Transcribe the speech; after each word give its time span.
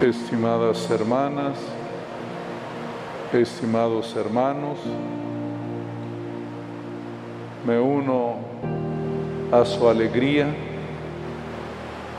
Estimadas 0.00 0.90
hermanas, 0.90 1.56
estimados 3.32 4.14
hermanos, 4.16 4.78
me 7.66 7.80
uno 7.80 8.34
a 9.50 9.64
su 9.64 9.88
alegría 9.88 10.73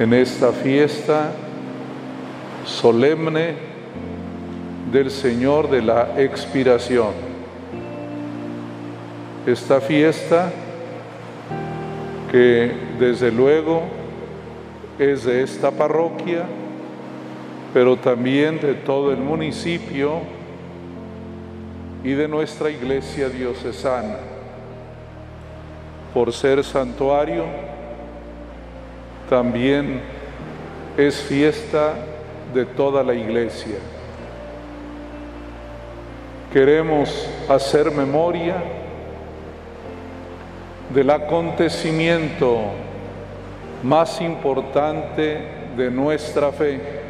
en 0.00 0.14
esta 0.14 0.50
fiesta 0.50 1.30
solemne 2.64 3.52
del 4.90 5.10
Señor 5.10 5.68
de 5.68 5.82
la 5.82 6.18
expiración. 6.18 7.10
Esta 9.46 9.78
fiesta 9.82 10.50
que 12.32 12.72
desde 12.98 13.30
luego 13.30 13.82
es 14.98 15.24
de 15.24 15.42
esta 15.42 15.70
parroquia, 15.70 16.44
pero 17.74 17.98
también 17.98 18.58
de 18.58 18.72
todo 18.72 19.12
el 19.12 19.18
municipio 19.18 20.20
y 22.02 22.12
de 22.12 22.26
nuestra 22.26 22.70
iglesia 22.70 23.28
diocesana. 23.28 24.16
Por 26.14 26.32
ser 26.32 26.64
santuario, 26.64 27.44
también 29.30 30.02
es 30.98 31.22
fiesta 31.22 31.94
de 32.52 32.66
toda 32.66 33.02
la 33.02 33.14
iglesia. 33.14 33.76
Queremos 36.52 37.26
hacer 37.48 37.90
memoria 37.90 38.56
del 40.92 41.08
acontecimiento 41.08 42.58
más 43.82 44.20
importante 44.20 45.38
de 45.74 45.90
nuestra 45.90 46.52
fe 46.52 47.00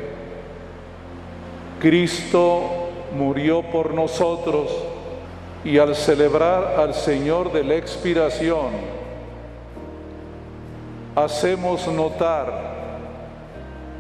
Cristo 1.80 2.90
murió 3.16 3.62
por 3.62 3.94
nosotros 3.94 4.70
y 5.64 5.78
al 5.78 5.96
celebrar 5.96 6.74
al 6.78 6.94
Señor 6.94 7.52
de 7.52 7.64
la 7.64 7.74
expiración, 7.74 8.99
hacemos 11.14 11.86
notar 11.88 12.70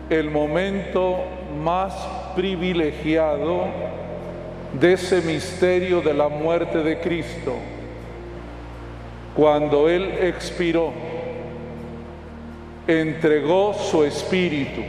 el 0.08 0.30
momento 0.30 1.18
más 1.62 1.94
privilegiado 2.34 3.66
de 4.78 4.92
ese 4.92 5.20
misterio 5.22 6.00
de 6.00 6.14
la 6.14 6.28
muerte 6.28 6.78
de 6.78 7.00
Cristo, 7.00 7.54
cuando 9.34 9.88
Él 9.88 10.04
expiró, 10.22 10.92
entregó 12.86 13.74
su 13.74 14.04
espíritu 14.04 14.82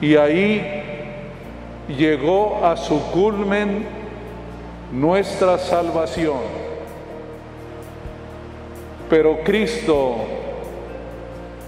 y 0.00 0.16
ahí 0.16 0.82
llegó 1.88 2.64
a 2.64 2.76
su 2.76 3.00
culmen 3.10 3.84
nuestra 4.92 5.58
salvación. 5.58 6.59
Pero 9.10 9.40
Cristo 9.42 10.14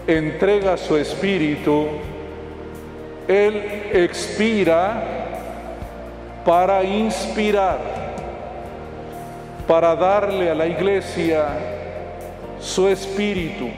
entrega 0.07 0.77
su 0.77 0.97
espíritu, 0.97 1.87
Él 3.27 3.91
expira 3.93 5.03
para 6.45 6.85
inspirar, 6.85 7.79
para 9.67 9.97
darle 9.97 10.51
a 10.51 10.55
la 10.55 10.69
iglesia 10.69 11.47
su 12.61 12.87
espíritu. 12.87 13.69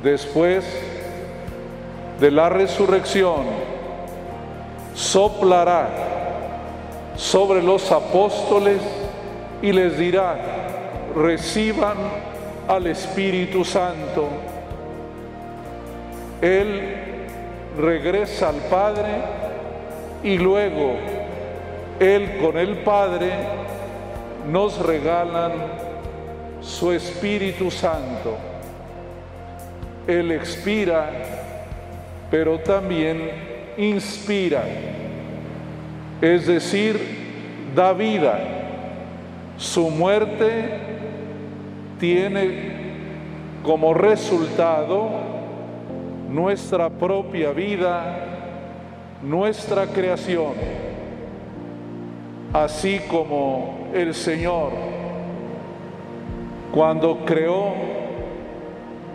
Después 0.00 0.64
de 2.20 2.30
la 2.30 2.50
resurrección 2.50 3.46
soplará 4.94 5.88
sobre 7.16 7.62
los 7.62 7.90
apóstoles 7.90 8.80
y 9.60 9.72
les 9.72 9.98
dirá, 9.98 10.53
reciban 11.14 11.96
al 12.68 12.86
Espíritu 12.86 13.64
Santo. 13.64 14.28
Él 16.40 16.94
regresa 17.78 18.50
al 18.50 18.56
Padre 18.70 19.12
y 20.22 20.38
luego 20.38 20.94
Él 22.00 22.38
con 22.40 22.58
el 22.58 22.78
Padre 22.78 23.30
nos 24.50 24.78
regalan 24.78 25.52
su 26.60 26.92
Espíritu 26.92 27.70
Santo. 27.70 28.36
Él 30.06 30.32
expira 30.32 31.10
pero 32.34 32.58
también 32.58 33.30
inspira, 33.76 34.64
es 36.20 36.48
decir, 36.48 36.98
da 37.76 37.92
vida. 37.92 38.38
Su 39.56 39.88
muerte 39.88 40.93
tiene 42.04 42.50
como 43.62 43.94
resultado 43.94 45.08
nuestra 46.28 46.90
propia 46.90 47.52
vida, 47.52 48.26
nuestra 49.22 49.86
creación, 49.86 50.52
así 52.52 53.00
como 53.08 53.88
el 53.94 54.12
Señor 54.14 54.72
cuando 56.74 57.24
creó 57.24 57.72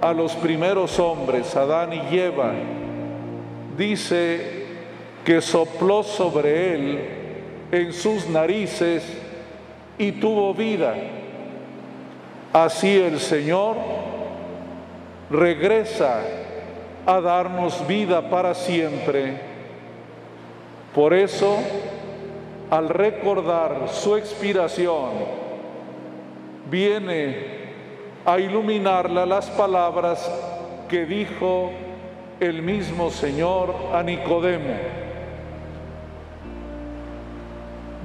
a 0.02 0.12
los 0.12 0.34
primeros 0.38 0.98
hombres, 0.98 1.56
Adán 1.56 1.92
y 1.94 2.18
Eva, 2.18 2.54
dice 3.78 4.66
que 5.24 5.42
sopló 5.42 6.02
sobre 6.02 6.74
él 6.74 7.00
en 7.72 7.94
sus 7.94 8.28
narices 8.28 9.04
y 10.00 10.14
tuvo 10.14 10.56
vida. 10.56 10.96
Así 12.60 13.00
el 13.00 13.22
Señor 13.22 13.78
regresa 15.30 16.24
a 17.06 17.22
darnos 17.22 17.88
vida 17.88 18.30
para 18.30 18.54
siempre. 18.54 19.40
Por 20.94 21.14
eso, 21.14 21.56
al 22.70 22.90
recordar 22.90 23.88
su 23.88 24.18
expiración, 24.18 25.12
viene 26.70 27.38
a 28.26 28.38
iluminarla 28.38 29.26
las 29.26 29.50
palabras 29.52 30.30
que 30.90 31.06
dijo 31.06 31.72
el 32.42 32.62
mismo 32.62 33.10
Señor 33.10 33.74
a 33.94 34.04
Nicodemo. 34.04 34.76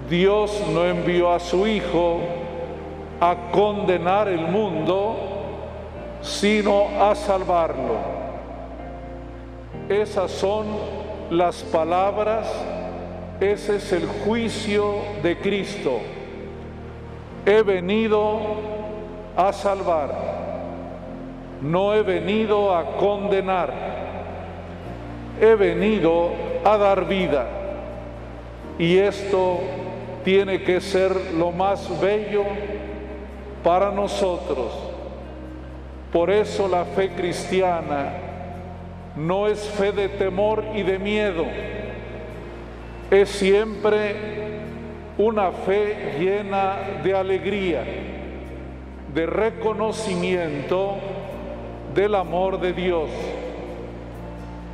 Dios 0.08 0.62
no 0.72 0.84
envió 0.84 1.32
a 1.32 1.40
su 1.40 1.66
Hijo 1.66 2.43
a 3.24 3.50
condenar 3.50 4.28
el 4.28 4.46
mundo, 4.48 5.16
sino 6.20 6.88
a 7.00 7.14
salvarlo. 7.14 7.96
Esas 9.88 10.30
son 10.30 10.66
las 11.30 11.62
palabras, 11.62 12.46
ese 13.40 13.76
es 13.76 13.92
el 13.92 14.06
juicio 14.06 14.96
de 15.22 15.38
Cristo. 15.38 16.00
He 17.46 17.62
venido 17.62 18.40
a 19.36 19.52
salvar, 19.54 20.10
no 21.62 21.94
he 21.94 22.02
venido 22.02 22.76
a 22.76 22.96
condenar 22.98 23.94
he 25.40 25.54
venido 25.54 26.30
a 26.64 26.76
dar 26.76 27.06
vida. 27.06 27.46
Y 28.78 28.96
esto 28.98 29.60
tiene 30.24 30.62
que 30.62 30.80
ser 30.80 31.34
lo 31.34 31.52
más 31.52 31.88
bello 32.00 32.44
para 33.64 33.90
nosotros. 33.90 34.72
Por 36.12 36.30
eso 36.30 36.68
la 36.68 36.84
fe 36.84 37.10
cristiana 37.10 38.12
no 39.16 39.48
es 39.48 39.60
fe 39.60 39.90
de 39.90 40.08
temor 40.08 40.62
y 40.74 40.82
de 40.82 40.98
miedo, 40.98 41.44
es 43.10 43.28
siempre 43.30 44.14
una 45.16 45.50
fe 45.50 46.14
llena 46.18 46.76
de 47.02 47.14
alegría, 47.14 47.84
de 49.12 49.26
reconocimiento 49.26 50.96
del 51.94 52.14
amor 52.14 52.60
de 52.60 52.72
Dios. 52.72 53.10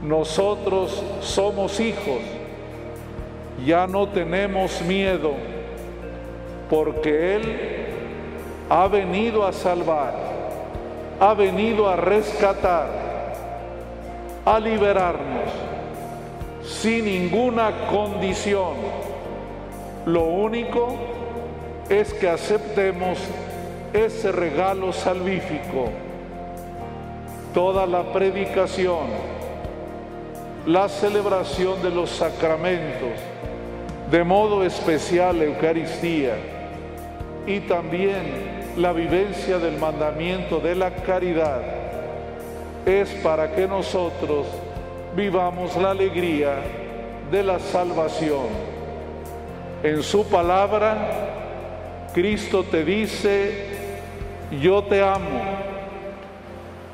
Nosotros 0.03 1.03
somos 1.21 1.79
hijos, 1.81 2.21
ya 3.65 3.87
no 3.87 4.09
tenemos 4.09 4.81
miedo, 4.83 5.33
porque 6.71 7.37
Él 7.37 7.80
ha 8.71 8.87
venido 8.87 9.45
a 9.45 9.53
salvar, 9.53 10.15
ha 11.19 11.35
venido 11.35 11.89
a 11.89 11.97
rescatar, 11.97 12.89
a 14.45 14.61
liberarnos, 14.61 15.51
sin 16.63 17.05
ninguna 17.05 17.89
condición. 17.91 18.75
Lo 20.07 20.23
único 20.23 20.95
es 21.89 22.15
que 22.15 22.29
aceptemos 22.29 23.19
ese 23.93 24.31
regalo 24.31 24.93
salvífico, 24.93 25.89
toda 27.53 27.87
la 27.87 28.13
predicación, 28.13 29.09
la 30.65 30.89
celebración 30.89 31.83
de 31.83 31.91
los 31.91 32.09
sacramentos, 32.09 33.19
de 34.13 34.23
modo 34.23 34.65
especial 34.65 35.43
Eucaristía 35.43 36.37
y 37.47 37.59
también 37.61 38.50
la 38.81 38.93
vivencia 38.95 39.59
del 39.59 39.77
mandamiento 39.77 40.59
de 40.59 40.75
la 40.75 40.91
caridad, 40.91 41.61
es 42.87 43.11
para 43.23 43.53
que 43.55 43.69
nosotros 43.69 44.47
vivamos 45.15 45.77
la 45.77 45.91
alegría 45.91 46.55
de 47.31 47.43
la 47.43 47.59
salvación. 47.59 48.47
En 49.83 50.03
su 50.03 50.27
palabra, 50.27 52.09
Cristo 52.15 52.65
te 52.65 52.83
dice, 52.83 53.67
yo 54.63 54.83
te 54.85 55.03
amo. 55.03 55.41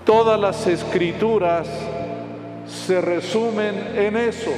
Todas 0.04 0.40
las 0.40 0.66
escrituras 0.66 1.68
se 2.66 3.00
resumen 3.00 3.92
en 3.94 4.16
eso, 4.16 4.52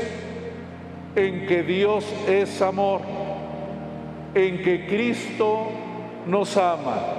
en 1.14 1.46
que 1.46 1.62
Dios 1.62 2.06
es 2.26 2.62
amor, 2.62 3.02
en 4.34 4.62
que 4.62 4.86
Cristo 4.86 5.68
nos 6.26 6.56
ama. 6.56 7.17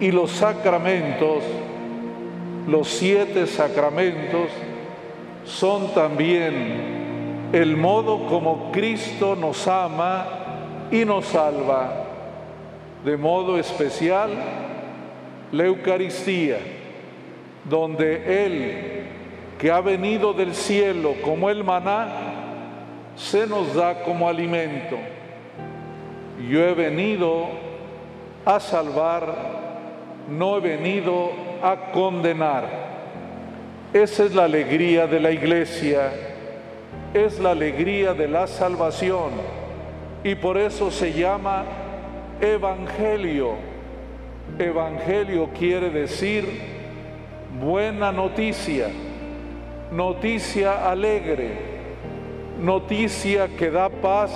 Y 0.00 0.10
los 0.10 0.30
sacramentos, 0.30 1.42
los 2.66 2.88
siete 2.88 3.46
sacramentos, 3.46 4.48
son 5.44 5.94
también 5.94 7.50
el 7.52 7.76
modo 7.76 8.26
como 8.26 8.72
Cristo 8.72 9.36
nos 9.36 9.68
ama 9.68 10.26
y 10.90 11.04
nos 11.04 11.26
salva 11.26 12.04
de 13.04 13.16
modo 13.18 13.58
especial 13.58 14.30
la 15.52 15.64
Eucaristía, 15.64 16.56
donde 17.68 18.46
Él, 18.46 19.06
que 19.58 19.70
ha 19.70 19.80
venido 19.80 20.32
del 20.32 20.54
cielo 20.54 21.14
como 21.22 21.50
el 21.50 21.62
maná, 21.62 22.08
se 23.14 23.46
nos 23.46 23.74
da 23.74 24.02
como 24.02 24.28
alimento. 24.28 24.96
Yo 26.48 26.60
he 26.60 26.74
venido 26.74 27.46
a 28.44 28.58
salvar, 28.58 29.63
no 30.28 30.56
he 30.56 30.60
venido 30.60 31.30
a 31.62 31.92
condenar. 31.92 32.64
Esa 33.92 34.24
es 34.24 34.34
la 34.34 34.44
alegría 34.44 35.06
de 35.06 35.20
la 35.20 35.30
iglesia, 35.30 36.10
es 37.12 37.38
la 37.38 37.52
alegría 37.52 38.12
de 38.12 38.26
la 38.26 38.46
salvación 38.46 39.30
y 40.24 40.34
por 40.34 40.58
eso 40.58 40.90
se 40.90 41.12
llama 41.12 41.64
Evangelio. 42.40 43.52
Evangelio 44.58 45.48
quiere 45.56 45.90
decir 45.90 46.44
buena 47.60 48.10
noticia, 48.10 48.88
noticia 49.92 50.90
alegre, 50.90 51.52
noticia 52.60 53.48
que 53.48 53.70
da 53.70 53.88
paz 53.88 54.32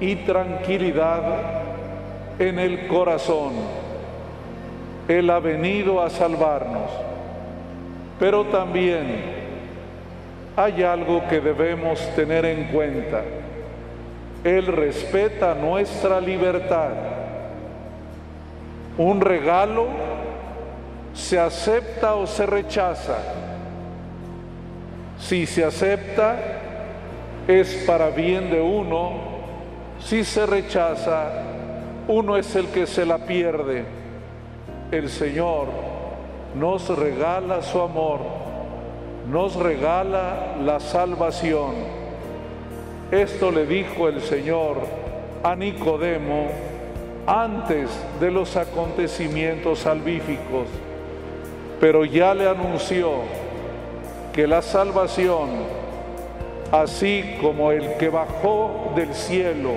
y 0.00 0.16
tranquilidad 0.16 1.22
en 2.38 2.58
el 2.58 2.86
corazón. 2.86 3.77
Él 5.08 5.30
ha 5.30 5.40
venido 5.40 6.02
a 6.02 6.10
salvarnos, 6.10 6.90
pero 8.20 8.44
también 8.44 9.22
hay 10.56 10.82
algo 10.82 11.26
que 11.28 11.40
debemos 11.40 11.98
tener 12.14 12.44
en 12.44 12.64
cuenta 12.68 13.22
él 14.44 14.66
respeta 14.66 15.54
nuestra 15.54 16.20
libertad. 16.20 16.90
Un 18.96 19.20
regalo 19.20 19.86
se 21.12 21.38
acepta 21.38 22.14
o 22.14 22.26
se 22.26 22.46
rechaza. 22.46 23.18
Si 25.18 25.46
se 25.46 25.64
acepta, 25.64 26.36
es 27.48 27.84
para 27.86 28.10
bien 28.10 28.50
de 28.50 28.60
uno. 28.60 29.38
Si 30.00 30.22
se 30.24 30.46
rechaza, 30.46 31.30
uno 32.06 32.36
es 32.36 32.54
el 32.54 32.68
que 32.68 32.86
se 32.86 33.04
la 33.04 33.18
pierde. 33.18 33.84
El 34.90 35.10
Señor 35.10 35.66
nos 36.54 36.88
regala 36.88 37.60
su 37.60 37.78
amor, 37.78 38.20
nos 39.30 39.54
regala 39.54 40.56
la 40.64 40.80
salvación. 40.80 41.74
Esto 43.10 43.50
le 43.50 43.66
dijo 43.66 44.08
el 44.08 44.22
Señor 44.22 44.78
a 45.42 45.54
Nicodemo 45.54 46.46
antes 47.26 47.90
de 48.18 48.30
los 48.30 48.56
acontecimientos 48.56 49.80
salvíficos, 49.80 50.68
pero 51.78 52.06
ya 52.06 52.32
le 52.32 52.48
anunció 52.48 53.10
que 54.32 54.46
la 54.46 54.62
salvación, 54.62 55.50
así 56.72 57.36
como 57.42 57.72
el 57.72 57.98
que 57.98 58.08
bajó 58.08 58.92
del 58.96 59.12
cielo, 59.12 59.72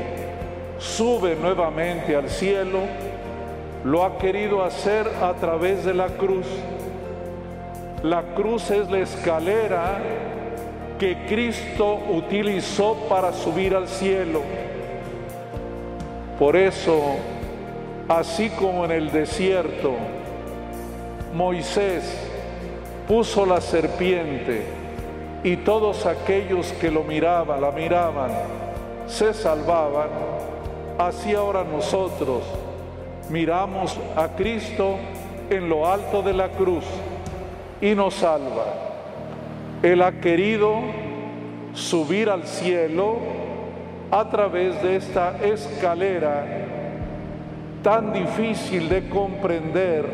sube 0.78 1.36
nuevamente 1.36 2.16
al 2.16 2.30
cielo, 2.30 2.80
lo 3.84 4.04
ha 4.04 4.18
querido 4.18 4.64
hacer 4.64 5.08
a 5.22 5.34
través 5.34 5.84
de 5.84 5.94
la 5.94 6.08
cruz. 6.08 6.46
La 8.04 8.22
cruz 8.36 8.70
es 8.72 8.90
la 8.90 9.00
escalera 9.00 10.00
que 11.00 11.26
Cristo 11.28 12.00
utilizó 12.10 12.96
para 13.10 13.34
subir 13.34 13.76
al 13.76 13.88
cielo. 13.88 14.42
Por 16.38 16.56
eso, 16.56 17.16
así 18.08 18.50
como 18.52 18.86
en 18.86 18.92
el 18.92 19.12
desierto, 19.12 19.94
Moisés 21.34 22.28
puso 23.08 23.46
la 23.46 23.62
serpiente 23.62 24.64
y 25.44 25.58
todos 25.58 26.06
aquellos 26.06 26.72
que 26.74 26.92
lo 26.92 27.04
miraban, 27.04 27.62
la 27.62 27.72
miraban, 27.72 28.32
se 29.08 29.34
salvaban, 29.34 30.10
así 31.00 31.34
ahora 31.34 31.64
nosotros 31.64 32.44
miramos 33.32 33.98
a 34.16 34.28
Cristo 34.30 34.98
en 35.50 35.70
lo 35.70 35.88
alto 35.88 36.22
de 36.22 36.34
la 36.34 36.50
cruz 36.50 36.86
y 37.82 37.96
nos 37.96 38.16
salva. 38.16 38.66
Él 39.82 40.02
ha 40.02 40.12
querido 40.20 40.76
subir 41.74 42.30
al 42.30 42.46
cielo 42.46 43.18
a 44.12 44.30
través 44.30 44.82
de 44.84 44.98
esta 44.98 45.38
escalera 45.44 46.46
tan 47.82 48.14
difícil 48.14 48.90
de 48.90 49.10
comprender, 49.10 50.06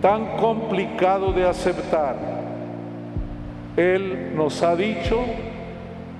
tan 0.00 0.38
complicado 0.38 1.32
de 1.32 1.46
aceptar. 1.46 2.16
Él 3.76 4.32
nos 4.34 4.62
ha 4.62 4.74
dicho 4.74 5.20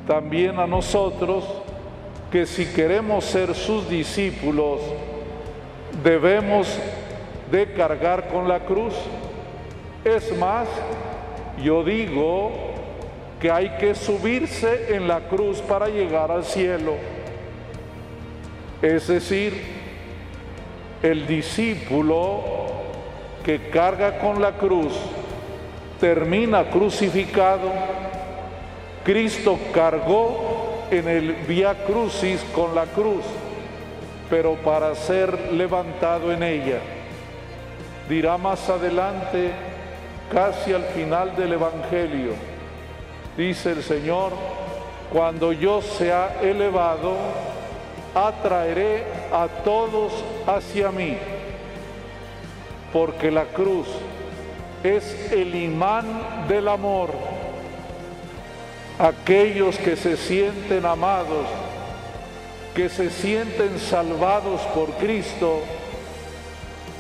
también 0.07 0.59
a 0.59 0.67
nosotros 0.67 1.45
que 2.31 2.47
si 2.47 2.67
queremos 2.67 3.25
ser 3.25 3.55
sus 3.55 3.89
discípulos, 3.89 4.81
debemos 6.03 6.79
de 7.51 7.73
cargar 7.73 8.29
con 8.29 8.49
la 8.49 8.61
cruz. 8.61 8.95
Es 10.05 10.37
más, 10.39 10.69
yo 11.63 11.85
digo 11.85 12.53
que 13.41 13.51
hay 13.51 13.71
que 13.79 13.95
subirse 13.95 14.95
en 14.95 15.09
la 15.09 15.21
cruz 15.29 15.61
para 15.61 15.89
llegar 15.89 16.31
al 16.31 16.45
cielo. 16.45 16.95
Es 18.83 19.09
decir, 19.09 19.61
el 21.03 21.27
discípulo 21.27 22.41
que 23.45 23.69
carga 23.71 24.19
con 24.19 24.41
la 24.41 24.53
cruz 24.53 24.93
termina 25.99 26.71
crucificado. 26.71 27.71
Cristo 29.05 29.59
cargó 29.73 30.87
en 30.91 31.09
el 31.09 31.33
vía 31.47 31.85
crucis 31.87 32.45
con 32.55 32.75
la 32.75 32.85
cruz, 32.87 33.25
pero 34.31 34.55
para 34.55 34.95
ser 34.95 35.53
levantado 35.53 36.33
en 36.33 36.45
ella. 36.45 36.79
Dirá 38.09 38.39
más 38.39 38.69
adelante 38.71 39.51
casi 40.33 40.73
al 40.73 40.85
final 40.85 41.35
del 41.37 41.55
Evangelio. 41.55 42.35
Dice 43.37 43.73
el 43.73 43.83
Señor, 43.83 44.33
cuando 45.13 45.53
yo 45.53 45.83
sea 45.83 46.39
elevado, 46.41 47.17
atraeré 48.15 49.05
a 49.33 49.49
todos 49.65 50.13
hacia 50.47 50.91
mí, 50.91 51.17
porque 52.93 53.31
la 53.31 53.45
cruz 53.45 53.89
es 54.85 55.33
el 55.33 55.55
imán 55.55 56.47
del 56.49 56.69
amor. 56.69 57.11
Aquellos 58.99 59.77
que 59.79 59.97
se 59.97 60.17
sienten 60.17 60.85
amados, 60.85 61.47
que 62.75 62.89
se 62.89 63.11
sienten 63.11 63.79
salvados 63.79 64.61
por 64.75 64.91
Cristo, 64.93 65.61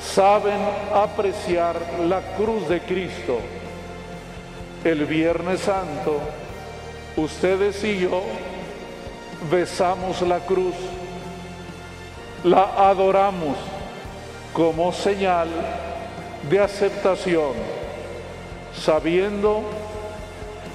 saben 0.03 0.59
apreciar 0.95 1.77
la 2.09 2.21
cruz 2.37 2.69
de 2.69 2.81
Cristo. 2.81 3.39
El 4.85 5.05
Viernes 5.05 5.61
Santo, 5.61 6.19
ustedes 7.17 7.85
y 7.85 8.00
yo 8.00 8.23
besamos 9.50 10.23
la 10.23 10.41
cruz, 10.41 10.75
la 12.45 12.89
adoramos 12.89 13.57
como 14.53 14.93
señal 14.93 15.49
de 16.49 16.59
aceptación, 16.59 17.53
sabiendo 18.75 19.62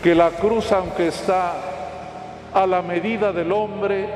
que 0.03 0.15
la 0.15 0.29
cruz, 0.29 0.71
aunque 0.71 1.07
está 1.07 1.53
a 2.53 2.65
la 2.67 2.81
medida 2.81 3.33
del 3.33 3.51
hombre, 3.51 4.07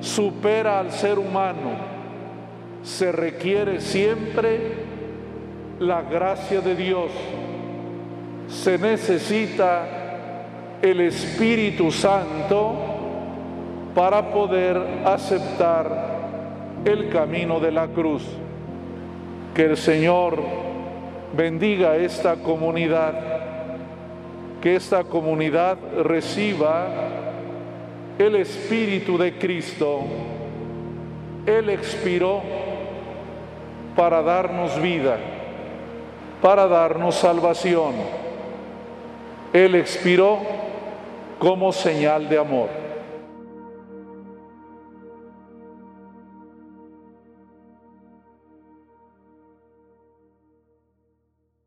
supera 0.00 0.80
al 0.80 0.92
ser 0.92 1.18
humano 1.18 1.98
se 2.82 3.12
requiere 3.12 3.80
siempre 3.80 4.72
la 5.80 6.02
gracia 6.02 6.60
de 6.60 6.74
Dios. 6.74 7.10
Se 8.48 8.78
necesita 8.78 9.86
el 10.80 11.00
Espíritu 11.00 11.90
Santo 11.90 12.74
para 13.94 14.32
poder 14.32 14.76
aceptar 15.04 16.18
el 16.84 17.08
camino 17.10 17.60
de 17.60 17.72
la 17.72 17.88
cruz. 17.88 18.24
Que 19.54 19.64
el 19.64 19.76
Señor 19.76 20.38
bendiga 21.36 21.96
esta 21.96 22.36
comunidad, 22.36 23.14
que 24.62 24.76
esta 24.76 25.04
comunidad 25.04 25.76
reciba 26.04 26.86
el 28.18 28.34
Espíritu 28.36 29.16
de 29.16 29.38
Cristo. 29.38 30.00
Él 31.46 31.70
expiró 31.70 32.42
para 33.96 34.22
darnos 34.22 34.80
vida, 34.82 35.18
para 36.42 36.66
darnos 36.66 37.14
salvación. 37.14 37.94
Él 39.52 39.74
expiró 39.76 40.38
como 41.38 41.72
señal 41.72 42.28
de 42.28 42.38
amor. 42.38 42.87